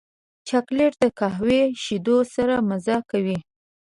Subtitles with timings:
[0.47, 3.37] چاکلېټ د قهوې شیدو سره مزه کوي.